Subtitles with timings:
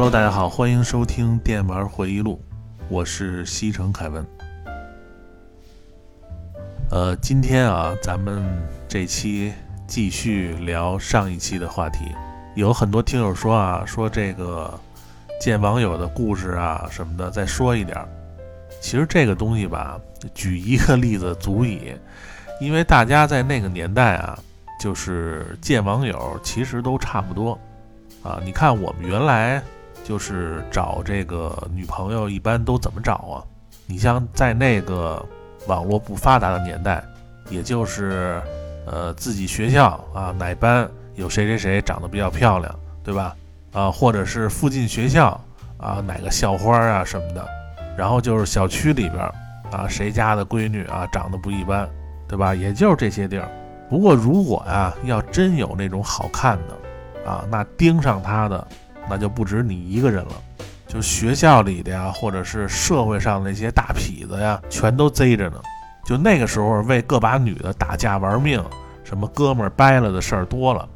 [0.00, 2.42] Hello，大家好，欢迎收听《电玩回忆录》，
[2.88, 4.26] 我是西城凯文。
[6.90, 8.42] 呃，今天啊，咱们
[8.88, 9.52] 这期
[9.86, 12.06] 继续聊上一期的话题。
[12.54, 14.72] 有很多听友说啊，说这个
[15.38, 18.08] 见网友的故事啊什么的，再说一点儿。
[18.80, 20.00] 其实这个东西吧，
[20.32, 21.92] 举一个例子足矣，
[22.58, 24.38] 因为大家在那个年代啊，
[24.80, 27.52] 就是见网友其实都差不多
[28.22, 28.40] 啊。
[28.42, 29.62] 你看我们原来
[30.04, 33.44] 就是找这个女朋友，一般都怎么找啊？
[33.86, 35.24] 你像在那个
[35.66, 37.04] 网络不发达的年代，
[37.48, 38.40] 也就是
[38.86, 43.34] 呃自己学校啊哪班有谁谁谁长得比较漂亮，对吧？
[43.72, 45.40] 啊，或者是附近学校
[45.78, 47.46] 啊哪个校花啊什么的。
[47.96, 49.20] 然后就是小区里边
[49.70, 51.88] 啊，谁家的闺女啊长得不一般，
[52.26, 52.54] 对吧？
[52.54, 53.48] 也就是这些地儿。
[53.88, 58.66] 不过如果呀，要真有那种好看的啊，那盯上她的，
[59.10, 60.32] 那就不止你一个人了。
[60.86, 65.56] 就学校里的呀，或者是社会上那些大痞子呀，全都贼着呢。
[66.04, 68.60] 就那个时候，为个把女的打架玩命，
[69.04, 70.88] 什么哥们儿掰了的事儿多了。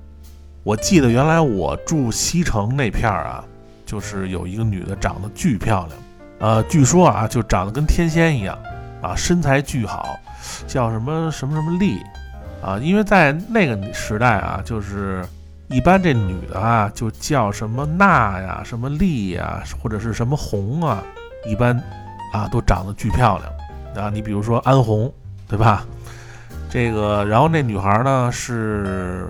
[0.64, 3.44] 我记得原来我住西城那片儿啊，
[3.86, 5.98] 就是有一个女的长得巨漂亮。
[6.40, 8.58] 呃，据说啊，就长得跟天仙一样，
[9.00, 10.18] 啊，身材巨好，
[10.66, 12.00] 叫什么什么什么丽，
[12.60, 15.24] 啊，因为在那个时代啊，就是
[15.68, 21.02] 一般这女的啊，就叫什么娜呀，什么丽呀，或者是什么红啊，
[21.46, 21.76] 一般
[22.32, 25.12] 啊都长得巨漂亮，啊，你比如说安红，
[25.48, 25.84] 对吧？
[26.70, 29.28] 这个，然后那女孩呢是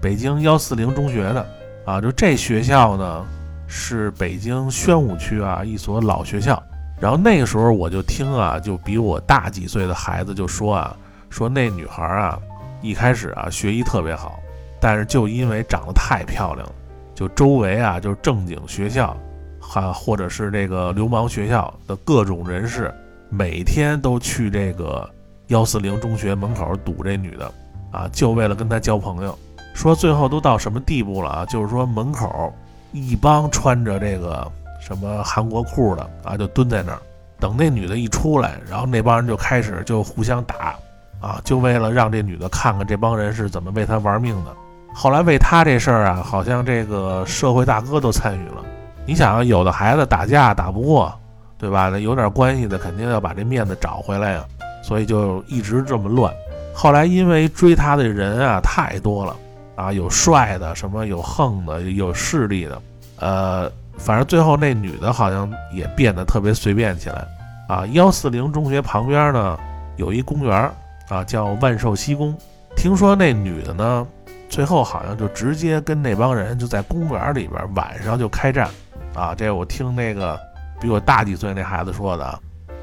[0.00, 1.46] 北京幺四零中学的，
[1.84, 3.24] 啊，就这学校呢。
[3.72, 6.60] 是北京宣武区啊一所老学校，
[6.98, 10.96] 然后那个时候我就听啊，就比我大几岁的孩子就说啊，
[11.30, 12.36] 说那女孩啊
[12.82, 14.40] 一开始啊学习特别好，
[14.80, 16.72] 但是就因为长得太漂亮了，
[17.14, 19.16] 就周围啊就是正经学校，
[19.60, 22.92] 哈或者是这个流氓学校的各种人士，
[23.28, 25.08] 每天都去这个
[25.48, 27.52] 幺四零中学门口堵这女的，
[27.90, 29.38] 啊就为了跟她交朋友，
[29.74, 32.52] 说最后都到什么地步了啊，就是说门口。
[32.92, 36.98] 一帮穿着这个什么韩国裤的啊，就蹲在那儿
[37.38, 40.74] 等那女的一出来，然后那帮人就开始就互相打
[41.20, 44.52] 啊，就为了让这女的看看这帮人是怎么为她玩命的。
[44.94, 48.64] 后来为他这事儿啊，好像这个社会大哥都参与了。
[49.06, 51.12] 你想，有的孩子打架打不过，
[51.58, 51.88] 对吧？
[51.88, 54.44] 那有点关系的肯定要把这面子找回来呀，
[54.82, 56.32] 所以就一直这么乱。
[56.74, 59.36] 后来因为追他的人啊太多了。
[59.76, 62.82] 啊，有帅的，什么有横的，有势力的，
[63.18, 67.26] 呃，反正最后那女的好像也变得特别随便起来。
[67.66, 69.58] 啊，幺四零中学旁边呢
[69.96, 70.70] 有一公园
[71.08, 72.36] 啊，叫万寿西宫。
[72.76, 74.06] 听说那女的呢，
[74.50, 78.68] 最后好像就直接跟那帮人就在公园里边晚上就开战。
[79.14, 80.38] 啊，这我听那个
[80.80, 82.24] 比我大几岁那孩子说的。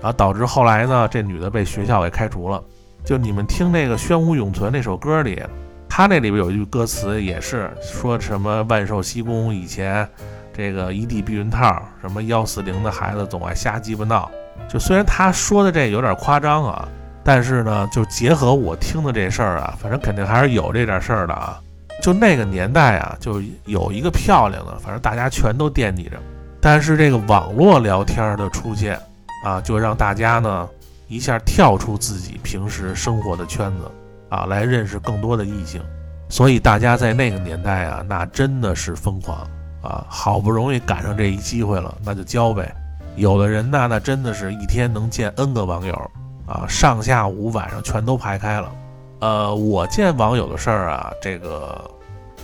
[0.01, 2.63] 然后导致后来呢，这女的被学校给开除了。
[3.03, 5.43] 就你们听那个《宣武永存》那首歌里。
[5.89, 10.07] 他那里边有一句歌词，也是说什么万寿西宫以前
[10.53, 14.29] 这个一地避孕套，什么幺四零的孩子总爱瞎鸡巴闹。
[14.69, 16.87] 就虽然他说的这有点夸张啊，
[17.27, 21.59] 但是呢，就结合我听的这事儿啊，反正肯定还是有这点事儿的啊。
[22.01, 26.17] 就那个年代啊，就有一个漂亮的，反正大家全都惦记着。
[26.61, 28.97] 但是这个网络聊天的出现
[29.43, 30.69] 啊，就让大家呢
[31.09, 33.91] 一下跳出自己平时生活的圈子。
[34.29, 35.81] 啊，来认识更多的异性，
[36.29, 39.37] 所以大家在那个年代啊，那真的是疯狂
[39.81, 40.05] 啊！
[40.09, 42.73] 好不容易赶上这一机会了，那就交呗。
[43.15, 46.11] 有的人呢，那真的是一天能见 N 个网友
[46.47, 48.71] 啊，上下午晚上全都排开了。
[49.19, 51.79] 呃，我见网友的事儿啊，这个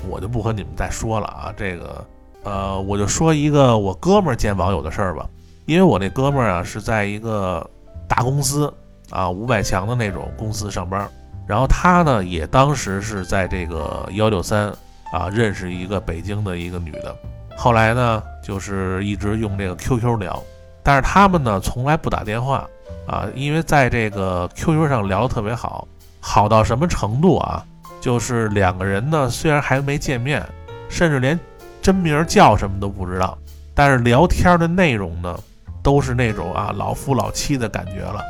[0.09, 1.53] 我就不和你们再说了啊。
[1.55, 2.05] 这个
[2.43, 5.25] 呃，我就说一个我哥们儿见网友的事儿吧，
[5.65, 7.65] 因为我那哥们儿啊是在一个
[8.07, 8.71] 大公司
[9.09, 11.09] 啊，五百强的那种公司上班。
[11.47, 14.67] 然后他呢，也当时是在这个幺六三
[15.11, 17.15] 啊认识一个北京的一个女的，
[17.55, 20.41] 后来呢，就是一直用这个 QQ 聊，
[20.81, 22.67] 但是他们呢从来不打电话
[23.07, 25.87] 啊，因为在这个 QQ 上聊得特别好，
[26.19, 27.65] 好到什么程度啊？
[28.01, 30.45] 就是两个人呢虽然还没见面，
[30.89, 31.39] 甚至连
[31.81, 33.37] 真名叫什么都不知道，
[33.73, 35.39] 但是聊天的内容呢
[35.81, 38.21] 都是那种啊老夫老妻的感觉了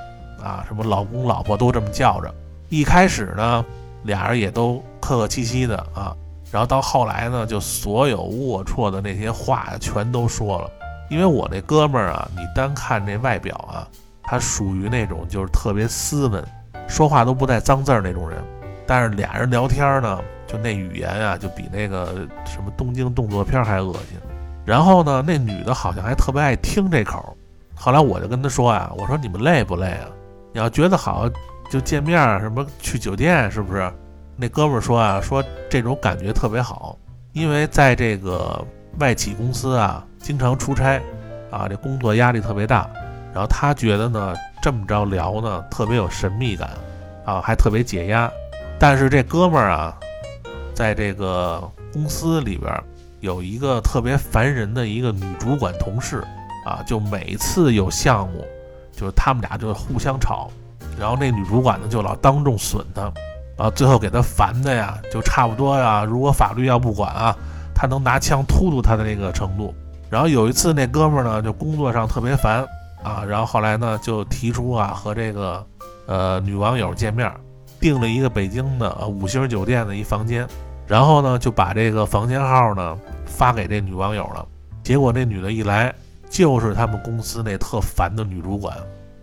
[0.44, 2.34] 啊，什么老公老婆都这么叫着。
[2.70, 3.66] 一开始呢，
[4.04, 6.16] 俩人也都客客气气的啊，
[6.52, 10.70] 然后到后来呢，就所有龌龊的那些话全都说了。
[11.10, 13.88] 因为我那哥们儿啊，你单看这外表啊，
[14.24, 16.44] 他属于那种就是特别斯文，
[16.88, 18.44] 说话都不带脏字儿那种人。
[18.86, 24.18] 但是俩人聊天呢，就那语言啊，就比那个什么东京动作片还恶心。
[24.66, 27.36] 然后呢，那女的好像还特别爱听这口。
[27.76, 30.08] 后来我就跟他说啊，我说你们累不累啊？
[30.54, 31.30] 你要觉得好
[31.70, 33.92] 就见面，什么去酒店是不是？
[34.36, 36.98] 那哥们儿说啊，说这种感觉特别好，
[37.34, 38.66] 因为在这个
[39.00, 41.02] 外企公司啊，经常出差
[41.52, 42.90] 啊，这工作压力特别大。
[43.34, 46.70] 然后他觉得呢，这么着聊呢，特别有神秘感
[47.26, 48.32] 啊，还特别解压。
[48.80, 49.98] 但是这哥们儿啊，
[50.74, 52.72] 在这个公司里边
[53.22, 56.24] 有一个特别烦人的一个女主管同事
[56.66, 58.46] 啊，就每次有项目，
[58.92, 60.50] 就是他们俩就互相吵，
[61.00, 63.12] 然后那女主管呢就老当众损他，
[63.58, 67.36] 啊，最后给他烦的呀，就差不多呀，如果法律要不管啊，
[67.74, 69.74] 他能拿枪突突他的那个程度。
[70.10, 72.64] 然后有一次那哥们儿呢，就工作上特别烦。
[73.04, 75.66] 啊，然后后来呢，就提出啊和这个
[76.06, 77.32] 呃女网友见面，
[77.80, 80.48] 订了一个北京的五星酒店的一房间，
[80.88, 84.46] 然后呢就把这个房间号呢发给这女网友了。
[84.84, 85.94] 结果那女的一来，
[86.30, 88.76] 就是他们公司那特烦的女主管。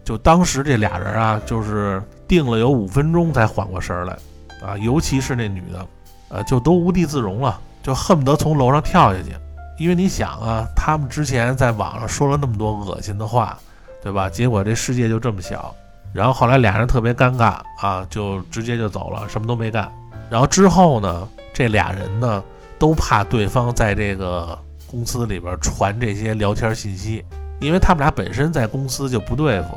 [0.05, 4.17] 就当时这俩人啊，就是定了有五分钟才缓过神来，
[4.62, 5.87] 啊，尤其是那女的，
[6.29, 9.35] 呃，就都无地自容了，就恨不得从楼上跳下去。
[9.79, 13.59] 因为你想啊，他们之前在网上说了那么多恶心的话。
[14.02, 14.31] 对吧？
[14.31, 15.75] 结果这世界就这么小，
[16.12, 19.91] 然后后来俩人特别尴尬啊，就直接就走了，什么都没干。
[20.31, 22.43] 然后之后呢，这俩人呢
[22.79, 24.58] 都怕对方在这个
[24.91, 27.25] 公司里边传这些聊天信息，
[27.61, 29.69] 因为他们俩本身在公司就不对付。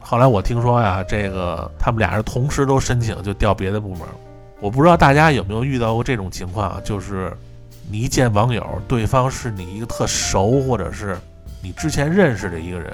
[0.00, 4.00] 后来我听说呀，这个他们俩人同时都申请就调别的部门。
[4.60, 7.32] 我不知道大家有没有遇到过这种情况，就是
[7.90, 11.16] 你一见网友，对方是你一个特熟或者是
[11.62, 12.92] 你之前认识的一个人。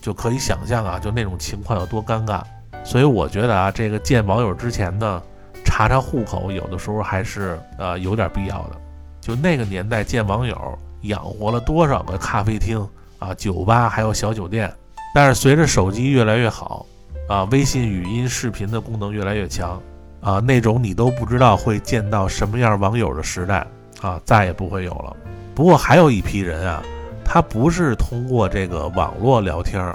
[0.00, 2.42] 就可以想象啊，就那种情况有多尴尬。
[2.84, 5.22] 所以我觉得啊，这个见网友之前呢，
[5.64, 8.80] 查查户口，有的时候还是呃有点必要的。
[9.20, 12.86] 就那个年代见网友，养活了多少个咖啡厅
[13.18, 14.72] 啊、酒吧，还有小酒店。
[15.12, 16.86] 但是随着手机越来越好
[17.28, 19.82] 啊，微信语音视频的功能越来越强
[20.20, 23.66] 啊，那种你都不知道会见到什么样网友的时代
[24.00, 25.16] 啊，再也不会有了。
[25.56, 26.82] 不过还有一批人啊。
[27.28, 29.92] 他不是通过这个网络聊天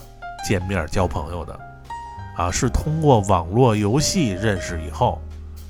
[0.48, 1.58] 见面交朋友的，
[2.38, 5.20] 啊，是通过网络游戏认识以后，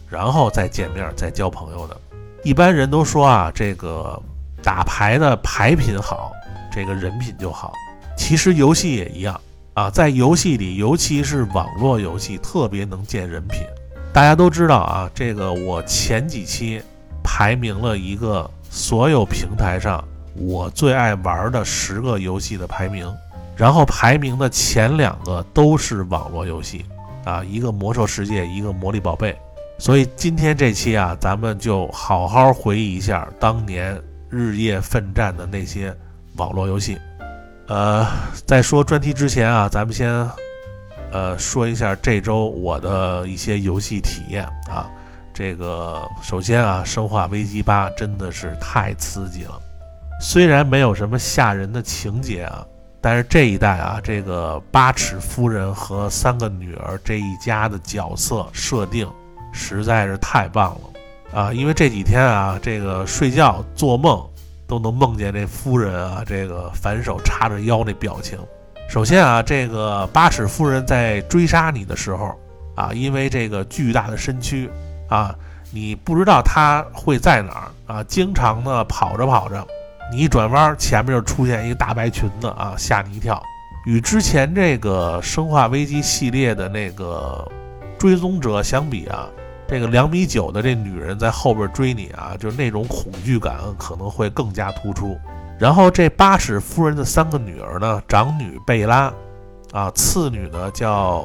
[0.10, 1.96] 然后再见面再交朋友的。
[2.44, 4.20] 一般人都说啊，这个
[4.64, 6.34] 打牌的牌品好，
[6.72, 7.72] 这个人品就好。
[8.18, 9.40] 其实游戏也一样
[9.76, 13.62] 啊，在游戏里，尤其是网络游戏，特别能见人品。
[14.12, 16.82] 大家都知道啊，这个我前几期
[17.24, 20.04] 排名了一个所有平台上。
[20.36, 23.12] 我最爱玩的十个游戏的排名，
[23.56, 26.86] 然后排名的前两个都是网络游戏
[27.26, 29.38] 啊，一个魔兽世界，一个魔力宝贝。
[29.78, 35.96] 所以今天这期啊，咱们就好好回忆一下当年日夜奋战的那些
[36.38, 36.98] 网络游戏。
[37.68, 38.06] 呃，
[38.46, 40.30] 在说专题之前啊，咱们先
[41.12, 44.90] 呃说一下这周我的一些游戏体验啊。
[45.34, 49.60] 这个首先啊，《生化危机八》真的是太刺激了。
[50.24, 52.64] 虽然没有什么吓人的情节啊，
[53.02, 59.10] 但是这一代啊，这个八尺夫人和三个女儿这一家的角色设定
[59.52, 60.78] 实在是太棒
[61.34, 61.52] 了啊！
[61.52, 64.24] 因为这几天啊，这个睡觉做梦
[64.68, 68.38] 都能梦见这夫人啊，这个反手叉着腰那表情。
[68.88, 72.40] 首先啊，这个八尺夫人在追杀你的时候
[72.76, 74.70] 啊，因为这个巨大的身躯
[75.10, 75.36] 啊，
[75.72, 79.68] 你不知道她会在哪儿啊，经常呢跑着跑着。
[80.12, 83.42] 你一转弯，前面就出现一个大白裙子啊，吓你一跳。
[83.86, 87.50] 与之前这个《生化危机》系列的那个
[87.98, 89.30] 追踪者相比啊，
[89.66, 95.18] 这个两米九的这女人在后边追你啊，就那种恐惧感可能会更加突出。
[95.58, 99.14] 然后这八尺夫人的三个女儿呢，长女贝拉，
[99.72, 101.24] 啊，次女呢叫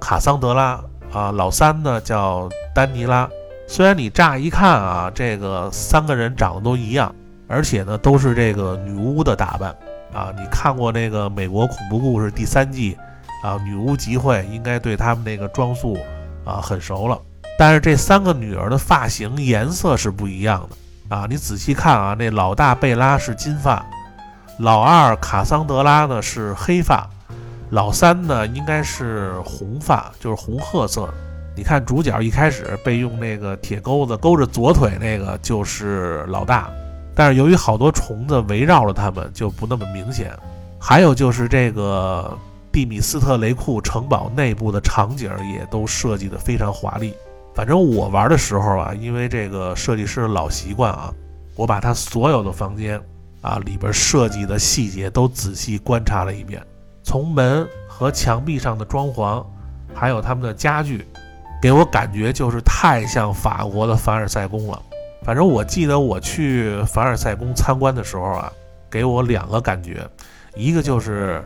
[0.00, 0.80] 卡桑德拉，
[1.12, 3.28] 啊，老三呢叫丹尼拉。
[3.68, 7.14] 虽然你乍一看啊，这个三个人长得都一样。
[7.46, 9.70] 而且呢，都是这个女巫的打扮
[10.12, 10.32] 啊！
[10.36, 12.96] 你看过那个《美国恐怖故事》第三季
[13.42, 13.60] 啊？
[13.64, 15.98] 女巫集会应该对他们那个装束
[16.44, 17.20] 啊很熟了。
[17.58, 21.26] 但是这三个女儿的发型颜色是不一样的啊！
[21.28, 23.84] 你仔细看啊，那老大贝拉是金发，
[24.58, 27.08] 老二卡桑德拉呢是黑发，
[27.70, 31.12] 老三呢应该是红发，就是红褐色。
[31.54, 36.68] 你看主角一开始被用那个铁钩子勾着左腿那个就是老大。
[37.14, 40.32] 但是由于好多虫子围绕着他们，就不那么明显。
[40.78, 42.36] 还有就是这个
[42.70, 47.14] 蒂米斯特雷库城堡内部的场景也都设计得非常华丽。
[47.54, 51.14] 反正我玩的时候啊，因为这个设计师的老习惯啊，
[51.54, 53.00] 我把他所有的房间
[53.40, 56.60] 啊，里边设计的细节都仔细观察了一遍，
[57.04, 59.44] 从门和墙壁上的装潢，
[59.94, 61.06] 还有他们的家具，
[61.62, 64.82] 给我感觉就是太像法国的凡尔赛宫了。
[65.24, 68.52] 反正我记得我去凡尔赛宫参观的时候啊，
[68.90, 70.06] 给我两个感觉，
[70.54, 71.42] 一个就是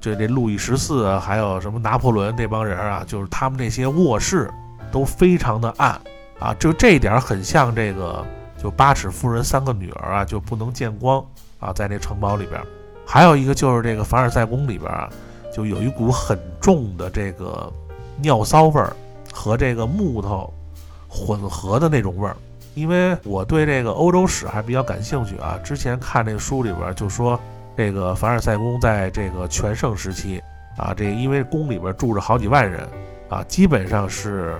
[0.00, 4.48] 这这路易十四，还有什么拿破仑那帮人啊，就是他们那些卧室
[4.92, 6.00] 都非常的暗
[6.38, 8.24] 啊，就这一点很像这个
[8.56, 11.20] 就八尺夫人三个女儿啊，就不能见光
[11.58, 12.62] 啊，在那城堡里边。
[13.04, 15.10] 还有一个就是这个凡尔赛宫里边啊，
[15.52, 17.72] 就有一股很重的这个
[18.22, 18.94] 尿骚味儿
[19.32, 20.52] 和这个木头
[21.08, 22.36] 混合的那种味儿。
[22.76, 27.40] 因为我对这个欧洲史还比较感兴趣啊，之前看这个书里边就说，
[27.74, 30.42] 这个凡尔赛宫在这个全盛时期
[30.76, 32.86] 啊，这因为宫里边住着好几万人
[33.30, 34.54] 啊，基本上是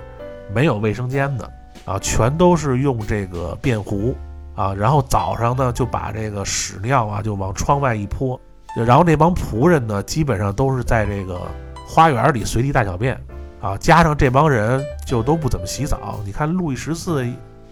[0.50, 1.44] 没有卫生间的
[1.84, 4.16] 啊，全都是用这个便壶
[4.54, 8.40] 啊，然后早上呢就把这个屎尿啊就往窗外一泼，
[8.86, 11.38] 然后那帮仆人呢基本上都是在这个
[11.86, 13.14] 花园里随地大小便
[13.60, 17.22] 啊，加上这帮人就都不怎么洗澡，你看路易十四。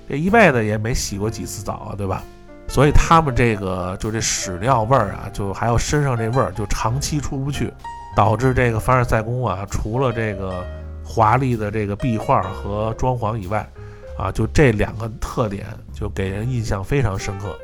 [0.09, 2.23] 这一辈子也没洗过几次澡啊，对吧？
[2.67, 7.73] 所以他们这个就这屎尿味儿啊，就还有身上这味儿，就长期出不去，
[8.17, 10.65] 导致这个凡尔赛宫啊，除了这个
[11.05, 13.69] 华丽的这个壁画和装潢以外，
[14.19, 17.55] 啊，就这两个特点就给人印象非常深刻。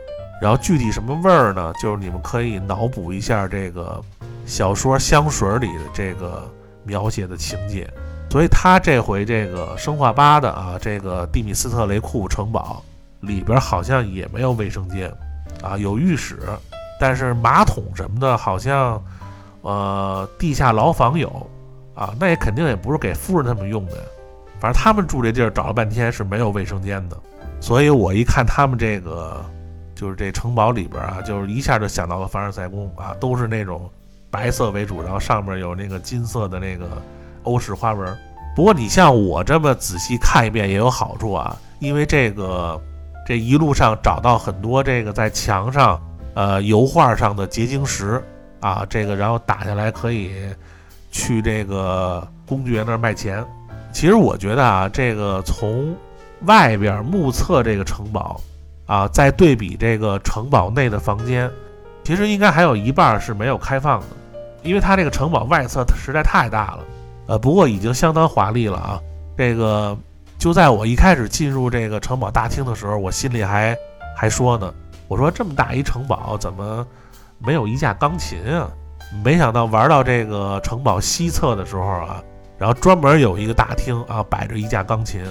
[0.41, 1.73] 然后具体什么味儿呢？
[1.83, 4.01] 就是你们可以脑补一下这个
[4.47, 6.51] 小说《香水》里的这个
[6.85, 7.89] 描写的情节。
[8.31, 12.81] 所以他这回这个生化八的啊，这个蒂米斯特雷库城堡
[13.23, 15.13] 里边好像也没有卫生间，
[15.61, 16.39] 啊，有浴室，
[17.01, 19.03] 但是马桶什么的，好像
[19.63, 21.45] 呃地下牢房有，
[21.97, 23.97] 啊，那也肯定也不是给夫人他们用的，
[24.61, 27.19] 反正他们住这地儿找了半天是没有卫生间的，
[27.61, 29.45] 所以我一看他们这个
[29.93, 33.91] 就是这城堡里边啊，就是一下就想到了凡尔赛宫啊，都是那种
[34.31, 36.87] 白色为主，然后上面有那个金色的那个。
[37.45, 38.19] 欧式花纹，
[38.55, 42.81] 不过你像我这么仔细看一遍也有好处啊，因为这个
[43.27, 46.01] 这一路上找到很多这个在墙上
[46.35, 48.23] 呃油画上的结晶石
[48.61, 50.33] 啊，这个然后打下来可以
[51.11, 53.45] 去这个公爵那儿卖钱。
[53.93, 55.95] 其实我觉得啊，这个从
[56.43, 58.41] 外边目测这个城堡
[58.87, 61.51] 啊，再对比这个城堡内的房间，
[62.05, 64.07] 其实应该还有一半是没有开放的，
[64.63, 66.85] 因为它这个城堡外侧实在太大了。
[67.31, 69.01] 呃，不过已经相当华丽了啊！
[69.39, 69.97] 这个
[70.37, 73.77] 就在我一开始进入这个城堡大厅的时候，我心里还
[74.17, 74.75] 还说呢，
[75.07, 76.85] 我说这么大一城堡，怎么
[77.39, 78.69] 没有一架钢琴啊？
[79.25, 82.21] 没想到玩到这个城堡西侧的时候啊，
[82.59, 85.23] 然后专门有一个大厅啊，摆着一架钢琴。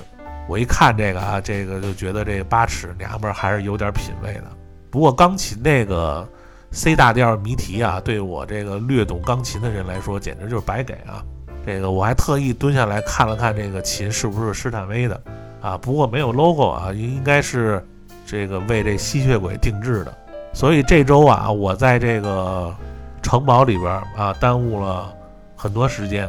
[0.47, 4.45] 我一看这个啊，这个就觉得这八尺娘们儿还是有点品位的。
[4.89, 6.25] 不过钢琴那个
[6.71, 11.21] C 大调谜题啊，对我这个略懂钢琴的人来说，简直就是白给啊！
[11.65, 15.21] 这个我还特意蹲下来看了看这个琴是不是施坦威的
[15.61, 15.77] 啊？
[15.77, 17.85] 不过没有 logo 啊，应该是
[18.25, 20.17] 这个为这吸血鬼定制的。
[20.53, 22.73] 所以这周啊，我在这个
[23.21, 25.13] 城堡里边啊耽误了
[25.55, 26.27] 很多时间。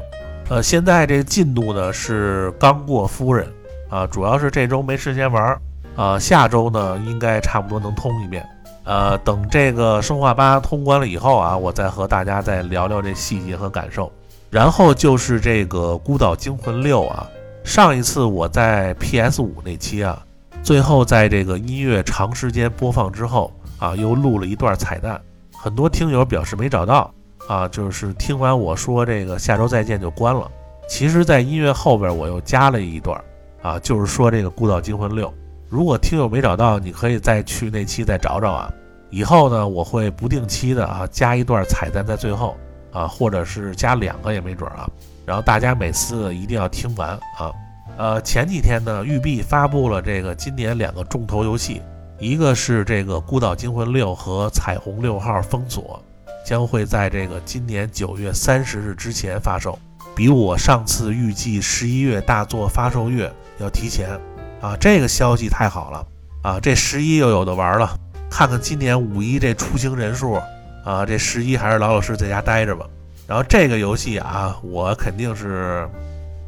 [0.51, 3.49] 呃，现在这进度呢是刚过夫人
[3.89, 5.59] 啊，主要是这周没时间玩
[5.97, 6.19] 啊。
[6.19, 8.45] 下周呢应该差不多能通一遍。
[8.85, 14.11] 呃，等这个生化八通关了以后啊，我再和大家再聊聊这细节和感受。
[14.50, 17.25] 然后就是这个《孤岛惊魂六》啊，
[17.62, 20.21] 上一次我在 PS 五那期啊，
[20.61, 25.21] 最后在这个音乐长时间播放之后啊，又录了一段彩蛋，
[25.57, 27.14] 很多听友表示没找到
[27.47, 30.50] 啊，就是听完我说这个下周再见就关了。
[30.88, 33.23] 其实，在音乐后边我又加了一段
[33.62, 35.28] 啊，就是说这个《孤岛惊魂六》，
[35.69, 38.69] 如果听友没找到，你可以再去那期再找找啊。
[39.11, 42.57] 以后呢，我会不定期的啊加一段彩蛋在最后。
[42.92, 44.88] 啊，或者是加两个也没准啊。
[45.26, 47.52] 然后大家每次一定要听完啊。
[47.97, 51.82] 呃，前几天呢，育碧发布了这个今年两个重头游戏，
[52.18, 56.02] 一个是这个《孤岛惊魂六》和《彩虹六号封锁》，
[56.49, 59.78] 将会在这个今年九月三十日之前发售，
[60.16, 64.18] 比我上次预计十一月大作发售月要提前
[64.61, 64.75] 啊。
[64.80, 66.06] 这个消息太好了
[66.42, 66.59] 啊！
[66.59, 67.94] 这十一又有的玩了，
[68.30, 70.40] 看看今年五一这出行人数。
[70.85, 72.87] 啊，这十一还是老老实实在家待着吧。
[73.27, 75.89] 然后这个游戏啊，我肯定是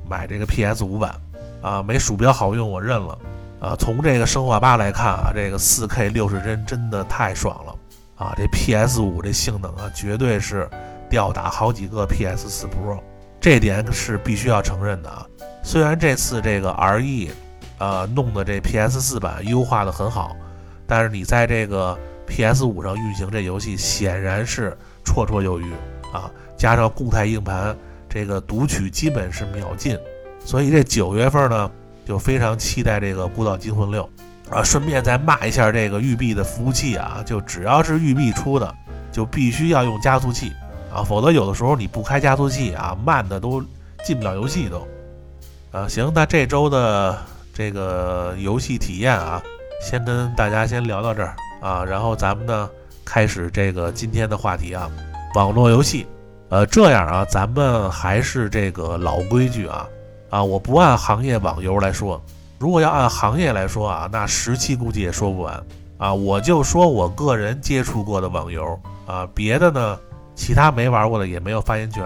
[0.08, 1.14] 买这个 PS 五版
[1.60, 3.18] 啊，没鼠标好用，我认了
[3.60, 3.76] 啊。
[3.78, 7.74] 从这个生化八来看啊，这个四 K 六十帧真的太爽了
[8.16, 8.34] 啊！
[8.36, 10.68] 这 PS 五这性能啊，绝对是
[11.08, 12.98] 吊打好几个 PS 四 Pro，
[13.40, 15.26] 这点是必须要承认的啊。
[15.62, 17.30] 虽然这次这个 RE
[17.78, 20.34] 呃弄的这 PS 四版优化的很好，
[20.86, 25.72] 但是你在这个 PS 五上运行这游戏显然是绰绰有余
[26.12, 27.76] 啊，加上固态硬盘，
[28.08, 29.98] 这个读取基本是秒进，
[30.44, 31.70] 所以这九月份呢，
[32.06, 34.08] 就非常期待这个《孤岛惊魂六》
[34.54, 34.62] 啊。
[34.62, 38.74] 顺便再骂一下这个育碧的服务器啊，就只要是育碧出的，
[39.10, 40.52] 就必须要用加速器
[40.92, 43.62] 啊，否则有的时候你不开加速器啊，慢的都
[44.04, 44.86] 进不了游戏都。
[45.70, 47.18] 啊，行，那这周的
[47.54, 49.42] 这个游戏体验啊，
[49.82, 52.68] 先跟大家先聊到这儿啊，然后咱们呢
[53.04, 54.90] 开始这个今天的话题啊，
[55.34, 56.06] 网络游戏。
[56.50, 59.88] 呃，这样啊，咱们还是这个老规矩啊
[60.28, 62.20] 啊，我不按行业网游来说，
[62.58, 65.64] 如果要按行业来说啊，那十期估计也说不完
[65.96, 69.98] 啊，我就说我个人接触过的网游啊，别的呢，
[70.34, 72.04] 其他没玩过的也没有发言权。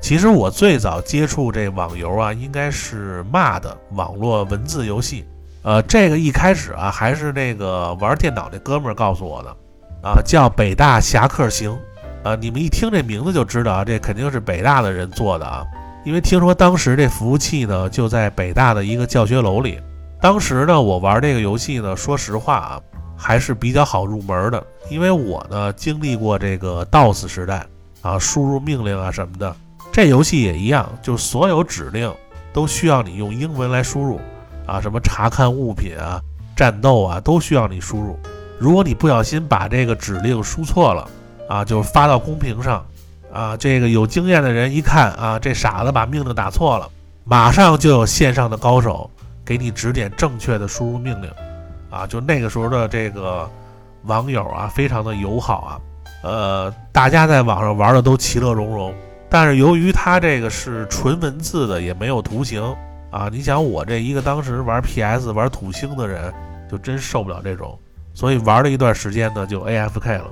[0.00, 5.24] 其实我最早接触这网游啊，应该是骂的网络文字游戏。
[5.64, 9.48] 呃，这个一开始啊，还是那个玩电脑那哥们儿告诉我的，
[10.02, 11.76] 啊，叫北大侠客行。
[12.22, 15.64] 啊，你们一听这名字就知道啊，这肯定是北大的人做的啊。
[16.04, 19.80] 因为听说当时这服务器呢就在北大的一个教学楼里。
[20.20, 22.80] 当时呢，我玩这个游戏呢，说实话啊，
[23.16, 27.64] 还是比较好入门的，因为我呢经历过这个 DOS 时代
[28.02, 29.54] 啊，输入命令啊什么的。
[29.90, 32.12] 这游戏也一样，就所有指令
[32.52, 34.20] 都需要你用英文来输入
[34.66, 36.20] 啊，什么查看物品啊、
[36.56, 38.18] 战斗啊，都需要你输入。
[38.58, 41.08] 如果你不小心把这个指令输错了
[41.48, 42.84] 啊，就发到公屏上
[43.32, 46.88] 啊，这个有经验的人一看啊，这傻子把命令打错了，
[47.24, 49.10] 马上就有线上的高手
[49.44, 51.30] 给你指点正确的输入命令
[51.90, 52.06] 啊。
[52.06, 53.50] 就那个时候的这个
[54.04, 55.80] 网友啊，非常的友好啊，
[56.22, 58.94] 呃，大家在网上玩的都其乐融融。
[59.28, 62.62] 但是由于它这个是纯文字的，也没有图形
[63.14, 63.30] 啊。
[63.32, 66.32] 你想我这一个当时玩 PS 玩土星的人，
[66.70, 67.78] 就真受不了这种，
[68.12, 70.30] 所以玩了一段时间呢，就 AFK 了。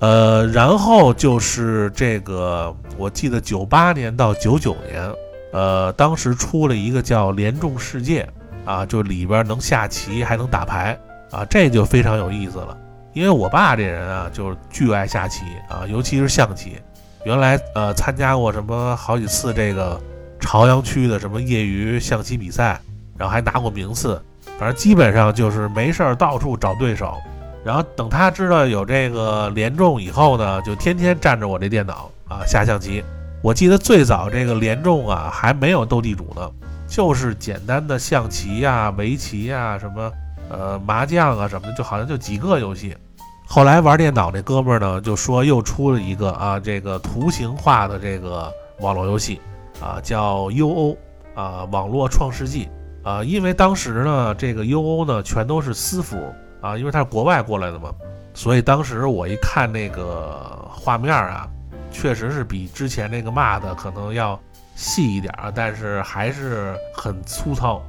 [0.00, 5.12] 呃，然后就是这个，我记得九八年到九九年，
[5.52, 8.28] 呃，当时出了一个叫《联众世界》
[8.70, 10.98] 啊，就里边能下棋还能打牌
[11.30, 12.76] 啊，这就非常有意思了。
[13.14, 16.76] 因为我爸这人啊，就是巨爱下棋啊，尤其是象棋。
[17.24, 19.98] 原来呃参加过什么好几次这个
[20.44, 22.78] 朝阳区的什么业余象棋比赛，
[23.16, 24.20] 然后还拿过名次，
[24.58, 27.16] 反正基本上就是没事儿到处找对手。
[27.64, 33.02] 然后等他知道有这个联众以后呢，就天天占着我这电脑啊下象棋。
[33.42, 36.50] 我记得最早这个联众啊还没有斗地主呢，
[36.86, 40.12] 就是简单的象棋呀、围棋呀、什么
[40.50, 42.94] 呃麻将啊什么的，就好像就几个游戏。
[43.46, 49.40] 后来玩电脑那哥们儿呢，就说又出了一个啊，这个图形化的这个网络游戏
[49.80, 50.96] 啊，叫 UO
[51.34, 52.68] 啊，网络创世纪
[53.02, 53.22] 啊。
[53.22, 56.16] 因为当时呢，这个 UO 呢全都是私服
[56.60, 57.92] 啊，因为它是国外过来的嘛，
[58.32, 61.48] 所以当时我一看那个画面啊，
[61.90, 64.38] 确实是比之前那个骂的可能要
[64.74, 67.82] 细一点儿，但是还是很粗糙。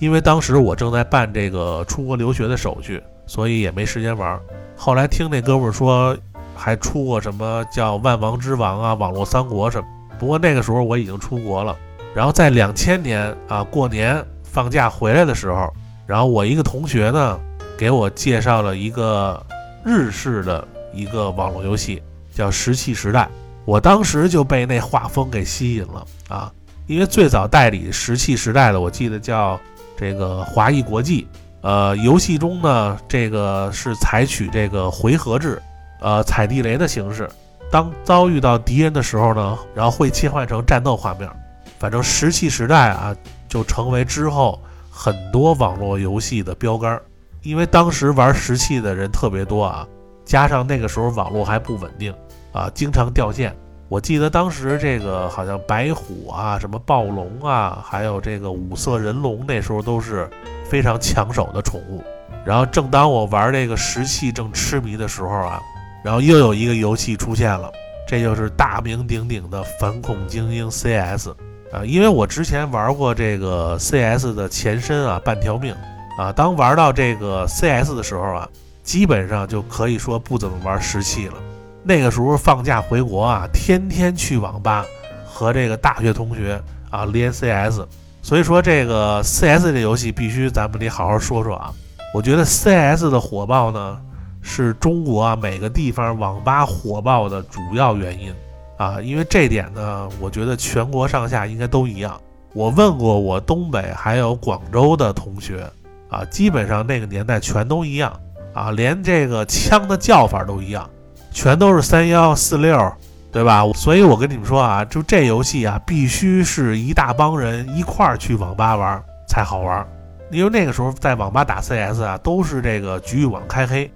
[0.00, 4.38] 因为当时我正在办这个出国留学的手续，所以也没时间玩。
[4.76, 6.16] 后来听那哥们说，
[6.54, 9.86] 还出过什么叫《万王之王》啊，《网络三国》什么。
[10.18, 11.76] 不过那个时候我已经出国了。
[12.14, 15.72] 然后在两千年啊，过年放假回来的时候，
[16.06, 17.38] 然后我一个同学呢，
[17.76, 19.44] 给我介绍了一个
[19.84, 22.00] 日式的一个网络游戏，
[22.32, 23.22] 叫《石器时代》。
[23.64, 26.52] 我当时就被那画风给吸引了啊，
[26.86, 29.58] 因为最早代理《石器时代》的，我记得叫
[29.96, 31.26] 这个华谊国际。
[31.62, 35.60] 呃，游戏中呢，这个是采取这个回合制，
[36.00, 37.28] 呃，踩地雷的形式。
[37.74, 41.28] 当遭遇到敌人的时候呢，然后会切换成战斗画面。
[41.76, 43.12] 反正石器时代啊，
[43.48, 47.00] 就成为之后很多网络游戏的标杆。
[47.42, 49.84] 因为当时玩石器的人特别多啊，
[50.24, 52.14] 加上那个时候网络还不稳定
[52.52, 53.52] 啊，经常掉线。
[53.88, 60.30] 我记得当时这个好像白虎啊、什么暴龙啊，还有这个五色人龙，那时候都是。
[60.70, 62.02] 非常抢手的宠物，
[62.44, 65.60] 然后正当我玩这个石器正痴迷的时候啊，
[66.04, 67.72] 然后又有一个游戏出现了，
[68.06, 71.30] 这就是大名鼎鼎的反恐精英 CS
[71.72, 75.74] 啊，因为我之前玩过这个 CS 的前身啊，半条命
[76.18, 78.48] 啊，当玩到这个 CS 的时候啊，
[78.82, 81.34] 基本上就可以说不怎么玩石器了。
[81.82, 84.84] 那个时候放假回国啊，天天去网吧
[85.24, 87.80] 和这个大学同学啊连 CS。
[88.22, 91.70] 所以说这个 CS 这游戏必须咱们得好好说说啊！
[92.14, 93.98] 我觉得 CS 的火爆呢，
[94.46, 98.32] 是中国啊每个地方网吧火爆的主要原因
[98.76, 102.20] 啊，因为这点呢，我觉得全国上下应该都一样。
[102.52, 105.66] 我问过我东北还有广州的同学
[106.08, 108.12] 啊，基本上那个年代全都一样
[108.52, 110.88] 啊，连这个枪的叫法都一样，
[111.32, 112.92] 全都是三幺四六，
[113.32, 113.64] 对吧？
[113.74, 119.84] 所以我跟你们说啊，就这游戏啊，必须是一大帮人一块儿去网吧玩才好玩。
[120.30, 123.90] 因为那个时候在网吧打 CS 啊，都是这个局域网开黑，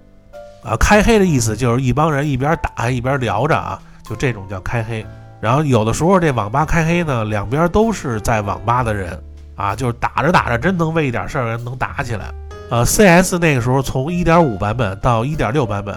[0.63, 5.05] 啊，开黑的意思就是一帮人一边打一边聊着啊，就这种叫开黑。
[5.41, 9.17] 然后有的时候这网吧开黑呢，两边都是在网吧的人
[9.55, 12.25] 啊，就是打着打着真能为一点事儿人能打起来。
[12.69, 15.95] 呃，CS 那个时候从1.5版本到1.6版本，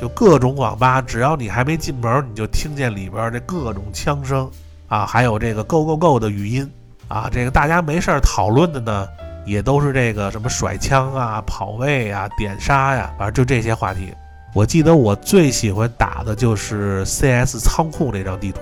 [0.00, 4.48] 就各种网吧，只要你还没进门，你就听见里边这各种枪声
[4.88, 6.70] 啊，还有这个 “Go Go Go” 的语音
[7.08, 9.08] 啊，这个大家没事儿讨论的呢。
[9.44, 14.12] 也都是这个什么甩枪啊、跑位啊、点杀呀，反正就这些话题。
[14.54, 18.60] 我记得我最喜欢打的就是 CS 仓库这张地图，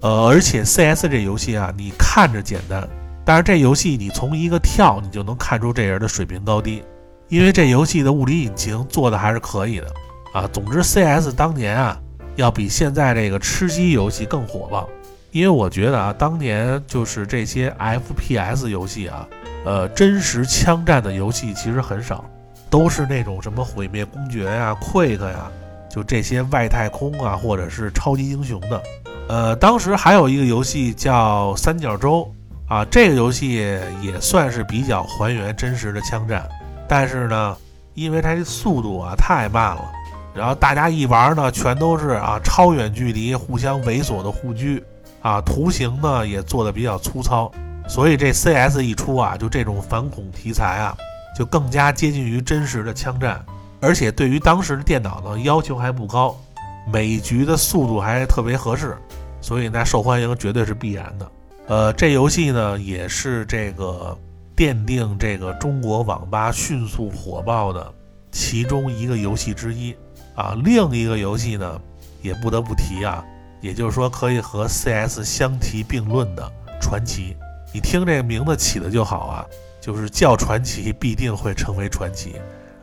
[0.00, 2.86] 呃，而且 CS 这游戏啊，你看着简单，
[3.24, 6.84] 但是这游戏你从一个跳你就能看出这人的水平高低，
[7.28, 9.86] 因为这游戏的物理引擎做的还是可以的
[10.34, 10.46] 啊。
[10.52, 11.98] 总之，CS 当年啊，
[12.36, 14.86] 要比现在这个吃鸡游戏更火爆，
[15.30, 19.26] 因为我觉得啊，当年就是这些 FPS 游戏啊。
[19.68, 22.24] 呃，真实枪战的游戏其实很少，
[22.70, 25.50] 都是那种什么毁灭公爵呀、Quick 呀，
[25.90, 28.82] 就这些外太空啊，或者是超级英雄的。
[29.28, 32.26] 呃，当时还有一个游戏叫三角洲
[32.66, 33.56] 啊，这个游戏
[34.00, 36.48] 也算是比较还原真实的枪战，
[36.88, 37.54] 但是呢，
[37.92, 39.84] 因为它这速度啊太慢了，
[40.34, 44.82] 然后大家一玩呢，全都是啊超远距离互相猥琐的互狙
[45.20, 47.52] 啊，图形呢也做的比较粗糙。
[47.88, 50.96] 所以这 CS 一出啊，就这种反恐题材啊，
[51.34, 53.42] 就更加接近于真实的枪战，
[53.80, 56.36] 而且对于当时的电脑呢要求还不高，
[56.92, 58.96] 每一局的速度还特别合适，
[59.40, 61.30] 所以那受欢迎绝对是必然的。
[61.66, 64.16] 呃，这游戏呢也是这个
[64.54, 67.92] 奠定这个中国网吧迅速火爆的
[68.30, 69.96] 其中一个游戏之一
[70.34, 70.54] 啊。
[70.62, 71.80] 另一个游戏呢
[72.20, 73.24] 也不得不提啊，
[73.62, 77.34] 也就是说可以和 CS 相提并论的传奇。
[77.72, 79.46] 你听这个名字起的就好啊，
[79.80, 82.36] 就是叫传奇必定会成为传奇，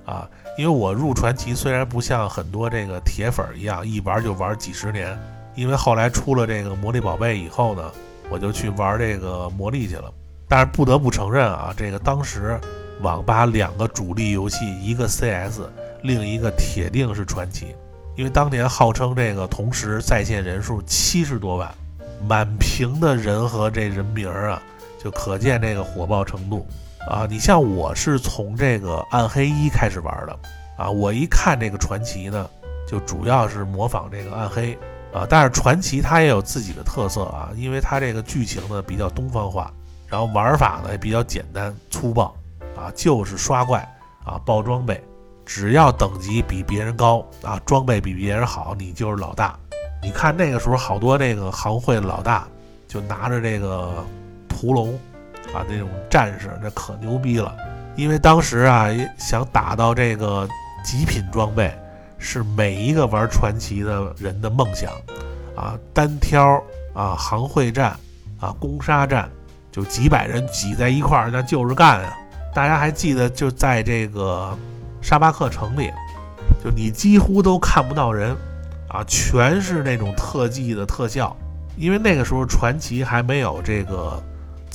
[0.06, 5.17] 啊，因为我入传奇虽然不像很多这个铁粉一样一玩就玩几十年，
[5.56, 7.82] 因为后来出了这个魔力宝贝以后呢，
[8.30, 10.12] 我就去玩这个魔力去了。
[10.48, 12.60] 但是不得不承认啊，这个当时
[13.02, 15.62] 网吧两个主力游戏，一个 CS，
[16.04, 17.76] 另一个铁定是传奇，
[18.15, 21.74] 因为当年号称这个同时在线人数七十多万，
[22.28, 24.62] 满屏的人和这人名啊。
[25.06, 26.65] 就可见这个火爆程度
[27.08, 27.28] 啊！
[27.30, 30.36] 你像我是从这个暗黑一开始玩的
[30.80, 32.50] 啊，我一看这个传奇呢，
[32.88, 34.76] 就主要是模仿这个暗黑
[35.13, 35.24] 啊。
[35.30, 39.72] 但是传奇它也有自己的特色啊，因为它这个剧情呢比较东方化，
[40.08, 42.36] 然后玩法呢也比较简单粗暴
[42.76, 43.88] 啊，就是刷怪
[44.26, 45.00] 啊，爆装备，
[45.46, 49.56] 只要等级比别人高啊，装备比别人好，你就是老大。
[50.02, 52.48] 你看那个时候好多这个行会老大
[52.88, 54.04] 就拿着这个。
[54.56, 54.94] 屠龙
[55.54, 57.54] 啊，那种战士那可牛逼了，
[57.98, 58.88] 因为当时啊
[59.18, 60.48] 想打到这个
[60.82, 61.78] 极品装备，
[62.18, 64.89] 是每一个玩传奇的人的梦想
[65.58, 65.78] 啊。
[65.94, 66.63] 单挑
[66.94, 67.98] 啊，行会战
[68.39, 69.30] 啊，攻杀战，
[69.74, 72.18] 就几百人挤在一块儿，那就是干啊。
[72.54, 74.58] 大家还记得就在这个
[75.02, 75.91] 沙巴克城里，
[76.63, 78.34] 就你几乎都看不到人
[78.88, 81.36] 啊，全是那种特技的特效，
[81.76, 84.24] 因为那个时候传奇还没有这个。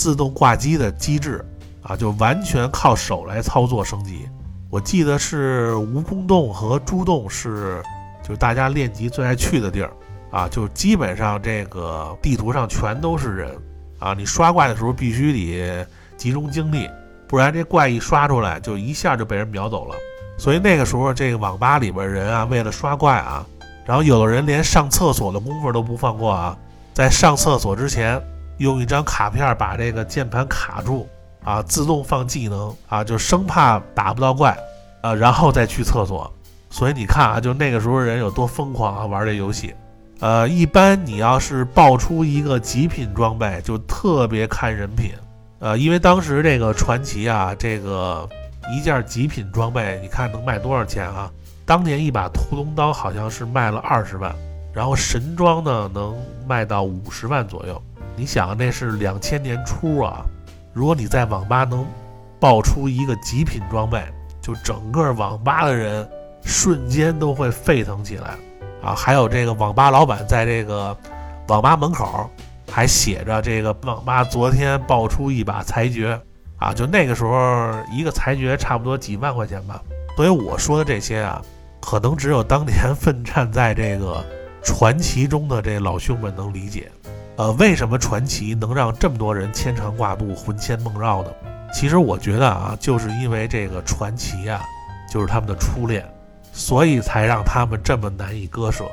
[0.01, 1.45] 自动挂机的机制
[1.83, 4.27] 啊，就完全靠手来操作升级。
[4.71, 7.83] 我记得是蜈蚣洞和猪洞是，
[8.23, 9.93] 就是大家练级最爱去的地儿
[10.31, 10.49] 啊。
[10.49, 13.55] 就基本上这个地图上全都是人
[13.99, 14.15] 啊。
[14.15, 15.87] 你刷怪的时候必须得
[16.17, 16.89] 集中精力，
[17.29, 19.95] 不然这怪一刷出来就一下就被人秒走了。
[20.39, 23.45] 所以那个时候这个网吧里边人啊，为了刷怪啊，
[23.85, 26.57] 然后有的人连上厕所的功夫都不放过啊，
[26.95, 28.19] 在上厕所之前。
[28.61, 31.09] 用一张卡片把这个键盘卡住
[31.43, 34.55] 啊，自动放技能啊，就生怕打不到怪
[35.01, 36.31] 啊，然后再去厕所。
[36.69, 39.75] 所以你看啊，就那个时候人有多疯狂啊，玩这游戏。
[40.21, 45.13] 呃，一般你要是爆出一个极品装备，就特别看人品。
[45.61, 48.29] 呃，因为当时这个传奇啊，这个
[48.71, 51.31] 一件极品装备，你看能卖多少钱啊？
[51.65, 54.35] 当年一把屠龙刀好像是卖了二十万，
[54.75, 56.15] 然后神装呢能
[56.47, 57.83] 卖到五十万左右。
[58.21, 60.23] 你想，那是两千年初啊！
[60.75, 61.87] 如果你在网吧能
[62.39, 63.99] 爆出一个极品装备，
[64.43, 66.07] 就整个网吧的人
[66.45, 68.35] 瞬间都会沸腾起来
[68.83, 68.95] 啊！
[68.95, 70.95] 还有这个网吧老板在这个
[71.49, 72.29] 网吧门口
[72.71, 76.21] 还写着这个网吧昨天爆出一把裁决
[76.59, 76.75] 啊！
[76.75, 79.81] 就那个时候一个裁决差不多几万块钱吧，
[80.15, 81.41] 所以我说的这些啊，
[81.81, 84.23] 可能只有当年 奋战在这个
[84.63, 86.93] 传奇中的这老兄们能理解。
[87.41, 91.31] 呃，为什么传奇能让这么多人牵肠挂肚、魂牵梦绕呢？
[91.73, 94.61] 其实我觉得啊，就是因为这个传奇啊，
[95.11, 96.07] 就是他们的初恋，
[96.53, 98.85] 所以才让他们这么难以割舍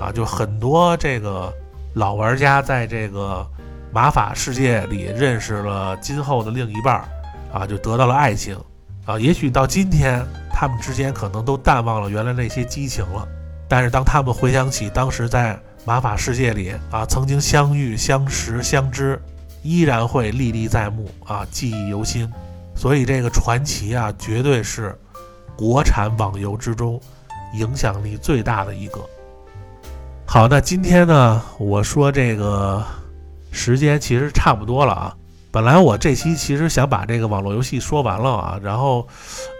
[0.00, 0.10] 啊。
[0.10, 1.52] 就很多这个
[1.92, 3.46] 老玩家在这个
[3.92, 7.06] 马法世界里认识了今后的另一半
[7.52, 8.58] 啊，就得到了爱情
[9.04, 9.18] 啊。
[9.18, 13.28] 也许到今天，他们之间可能都淡忘了原来那些激情了，
[13.68, 15.60] 但是当他们回想起当时在
[15.90, 19.20] 玛法世界里啊，曾经相遇、相识、相知，
[19.64, 22.30] 依然会历历在目啊，记忆犹新。
[22.76, 24.96] 所以这个传奇啊，绝对是
[25.56, 27.00] 国产网游之中
[27.54, 29.00] 影响力最大的一个。
[30.24, 32.84] 好，那今天呢，我说这个
[33.50, 35.16] 时间其实差不多了啊。
[35.50, 39.08] 本来我这期其实想把这个网络游戏说完了啊，然后，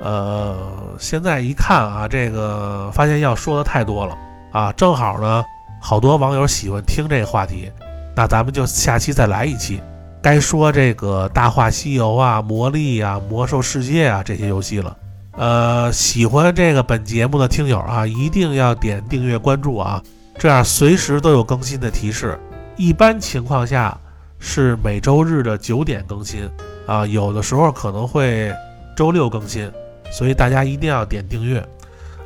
[0.01, 0.57] 呃，
[0.97, 4.16] 现在一看啊，这个发现要说的太多了
[4.53, 5.45] 啊，正好呢。
[5.81, 7.71] 好多网友喜欢听这个话题，
[8.14, 9.81] 那咱们就下期再来一期，
[10.23, 14.97] 该说这个《大话西游》啊、魔力啊、魔兽世界啊这些游戏了。
[15.33, 20.03] 呃，喜欢这个本节目的听友啊，一定要点订阅关注啊，
[20.38, 22.38] 这样随时都有更新的提示。
[22.77, 23.97] 一般情况下
[24.38, 26.49] 是每周日的九点更新
[26.87, 28.53] 啊，有的时候可能会
[28.95, 29.71] 周六更新，
[30.12, 31.66] 所以大家一定要点订阅。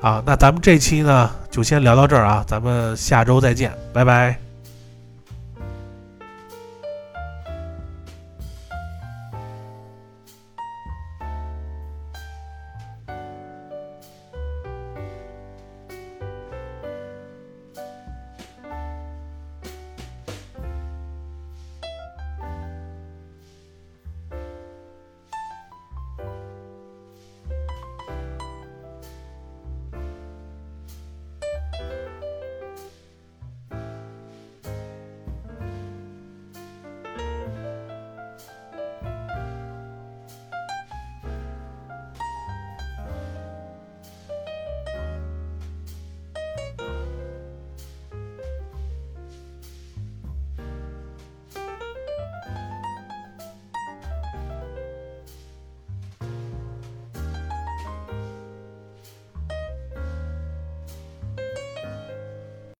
[0.04, 4.43] 啊，那咱们这期呢就先聊到这儿啊，咱们下周再见，拜拜。